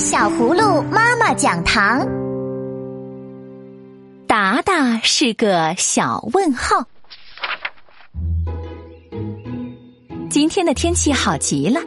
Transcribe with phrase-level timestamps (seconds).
[0.00, 2.00] 小葫芦妈妈讲堂。
[4.26, 6.82] 达达是个小问号。
[10.30, 11.82] 今天的天气好极了，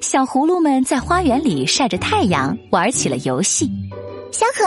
[0.00, 3.70] 小葫芦们在花园里晒着太阳，玩起了游戏。
[4.32, 4.64] 小可，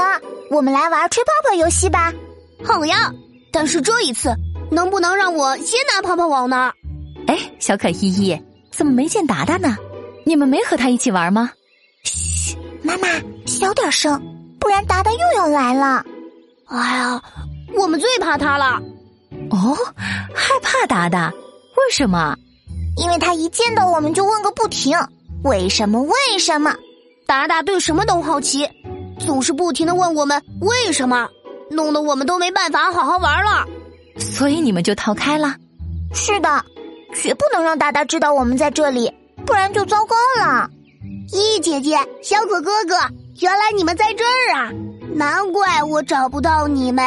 [0.49, 2.13] 我们来玩吹泡泡游戏吧。
[2.63, 3.11] 好呀，
[3.51, 4.33] 但是这一次
[4.71, 6.71] 能不能让我先拿泡泡网呢？
[7.27, 8.41] 哎，小可依依，
[8.71, 9.75] 怎么没见达达呢？
[10.25, 11.51] 你们没和他一起玩吗？
[12.85, 13.07] 嘘，妈妈，
[13.47, 14.21] 小点声，
[14.59, 16.05] 不然达达又要来了。
[16.67, 17.21] 哎呀，
[17.75, 18.79] 我们最怕他了。
[19.49, 19.75] 哦，
[20.33, 21.31] 害怕达达？
[21.31, 22.35] 为什么？
[22.97, 24.95] 因为他一见到我们就问个不停，
[25.43, 26.01] 为什么？
[26.03, 26.73] 为什么？
[27.27, 28.69] 达达对什么都好奇，
[29.19, 31.27] 总是不停的问我们为什么，
[31.71, 33.65] 弄得我们都没办法好好玩了。
[34.17, 35.55] 所以你们就逃开了？
[36.13, 36.63] 是的，
[37.15, 39.11] 绝不能让达达知道我们在这里，
[39.45, 40.69] 不然就糟糕了。
[41.31, 42.95] 咦，姐姐，小可哥哥，
[43.41, 44.71] 原来你们在这儿啊！
[45.13, 47.03] 难怪我找不到你们，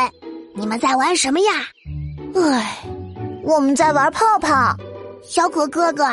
[0.55, 1.47] 你们在玩什么呀？
[2.35, 2.83] 唉，
[3.45, 4.75] 我们在玩泡泡。
[5.23, 6.05] 小可哥哥，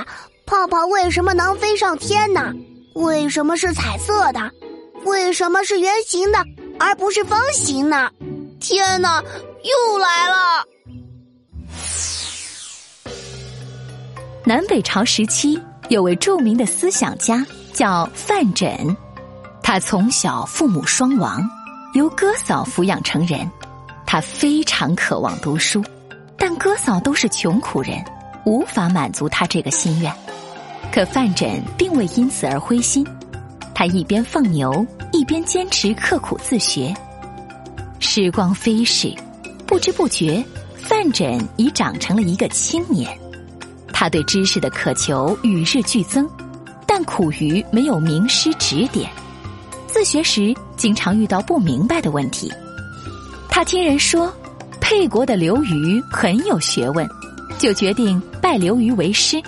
[0.45, 2.53] 泡泡为什么能飞上天呢？
[2.93, 4.51] 为什么是彩色的？
[5.03, 6.39] 为什么是圆形的
[6.79, 8.09] 而不是方形呢？
[8.59, 9.21] 天哪，
[9.63, 10.65] 又来了！
[14.43, 18.95] 南北朝时期有位著名的思想家叫范缜，
[19.61, 21.45] 他从小父母双亡，
[21.93, 23.51] 由哥嫂抚养成人。
[24.05, 25.83] 他非常渴望读书，
[26.37, 28.01] 但哥嫂都是穷苦人。
[28.45, 30.13] 无法满足他这个心愿，
[30.89, 33.05] 可范缜并未因此而灰心，
[33.73, 36.95] 他一边放牛，一边坚持刻苦自学。
[37.99, 39.13] 时光飞逝，
[39.65, 40.41] 不知不觉，
[40.77, 43.19] 范缜已长成了一个青年。
[43.91, 46.29] 他对知识的渴求与日俱增，
[46.97, 49.11] 但苦于没有名师指点，
[49.85, 52.49] 自学时经常遇到不明白的问题。
[53.49, 54.33] 他听人说，
[54.79, 57.05] 沛国的刘瑜很有学问。
[57.57, 59.43] 就决定拜刘瑜为师。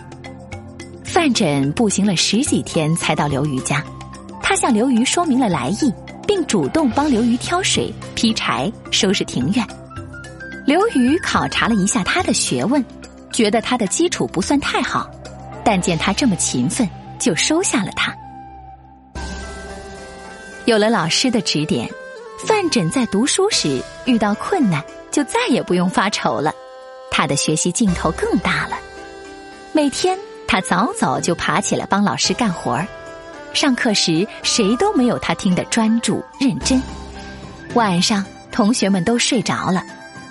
[1.06, 3.82] 范缜步行了十几天才到刘瑜家，
[4.44, 5.90] 他向刘瑜说明了来意，
[6.28, 9.66] 并主动帮刘瑜挑水、劈柴、收拾庭院。
[10.66, 12.84] 刘瑜考察了一下他的学问，
[13.32, 15.10] 觉得他的基础不算太好，
[15.64, 16.86] 但见他这么勤奋，
[17.18, 18.16] 就收下了他。
[20.66, 21.90] 有了老师的指点，
[22.46, 26.52] 范缜在读书时遇到困难，就再也不用发愁了。
[27.10, 28.78] 他的学习劲头更大了，
[29.72, 30.18] 每天
[30.48, 32.86] 他早早就爬起来帮老师干活儿。
[33.54, 36.80] 上课时谁都没有他听得专注认真。
[37.74, 39.82] 晚上同学们都睡着了，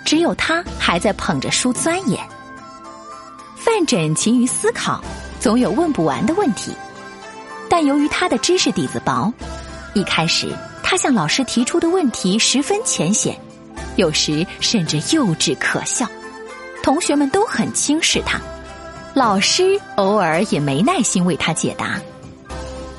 [0.04, 2.20] 只有他还在捧着书钻研。
[3.56, 5.02] 范缜勤于思考，
[5.46, 6.72] 总有问不完的问题，
[7.70, 9.32] 但由于他的知识底子薄，
[9.94, 10.52] 一开始
[10.82, 13.38] 他向老师提出的问题十分浅显，
[13.94, 16.04] 有时甚至幼稚可笑。
[16.82, 18.40] 同学们都很轻视他，
[19.14, 22.00] 老师偶尔也没耐心为他解答，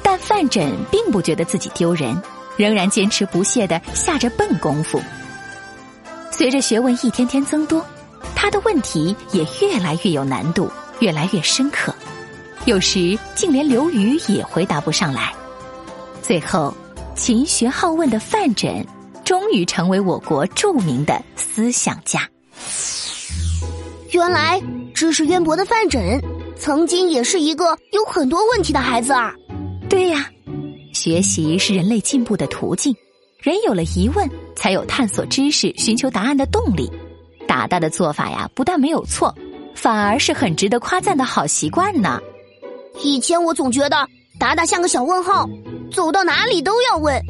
[0.01, 2.17] 但范缜并不觉得自己丢人，
[2.55, 5.01] 仍然坚持不懈的下着笨功夫。
[6.31, 7.85] 随着学问一天天增多，
[8.33, 11.93] 他的问题也越来越有难度，越来越深刻，
[12.67, 15.33] 有时竟连刘瑜也回答不上来。
[16.21, 16.75] 最后，
[17.15, 18.85] 勤学好问的范缜
[19.23, 22.29] 终于成为我国著名的思想家。
[24.11, 24.61] 原来
[24.93, 26.21] 知识渊博的范缜，
[26.57, 29.33] 曾经也是一个有很多问题的孩子啊。
[29.89, 30.29] 对呀，
[30.91, 32.93] 学习是人类进步的途径，
[33.39, 36.91] 人有了疑问，才有探索知识、寻求答案的动力。
[37.47, 39.33] 达达的做法呀，不但没有错，
[39.73, 42.19] 反而是很值得夸赞的好习惯呢。
[43.03, 44.07] 以前我总觉得
[44.39, 45.47] 达达像个小问号，
[45.91, 47.21] 走到哪里都要问。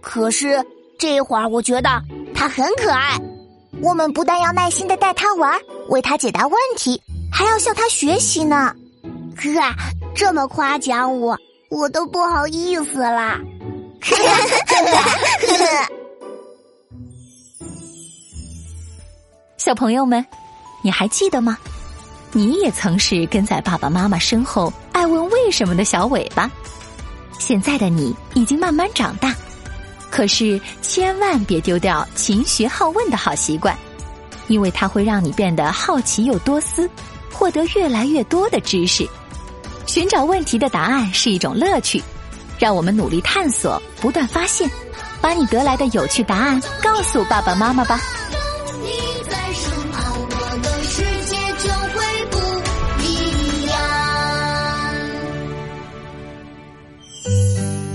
[0.00, 0.64] 可是
[0.98, 2.02] 这会儿，我觉得
[2.34, 3.18] 他很可爱。
[3.80, 5.58] 我们不但要耐心的带他玩，
[5.88, 7.00] 为他解答问题，
[7.32, 8.74] 还要向他学习呢。
[9.36, 9.50] 哥，
[10.14, 13.38] 这么夸奖我，我都不好意思啦。
[19.56, 20.24] 小朋友们，
[20.82, 21.58] 你还记得吗？
[22.32, 24.72] 你也曾是跟在爸爸妈妈身后，
[25.48, 26.50] 为什么的小尾巴。
[27.38, 29.34] 现在的你已经慢慢长大。
[30.10, 33.74] 可是，千万别丢掉勤学好问的好习惯，
[34.48, 36.86] 因为它会让你变得好奇又多思，
[37.32, 39.08] 获得越来越多的知识。
[39.86, 42.02] 寻找问题的答案是一种乐趣，
[42.58, 44.70] 让我们努力探索，不断发现，
[45.18, 47.98] 把你得来的有趣答案告诉爸爸妈妈吧。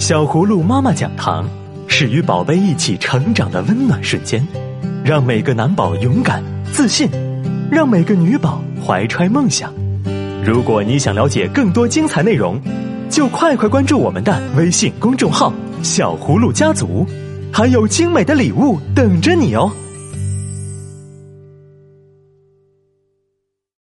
[0.05, 1.47] 小葫芦妈妈讲堂
[1.87, 4.45] 是与宝贝一起成长的温暖瞬间，
[5.01, 7.09] 让每个男宝勇敢自信，
[7.71, 9.73] 让每个女宝怀揣梦想。
[10.43, 12.59] 如果你想了解更多精彩内容，
[13.09, 17.07] 就快快关注我们的微信公众号“小葫芦家族”，
[17.49, 19.71] 还有精美的礼物等着你哦。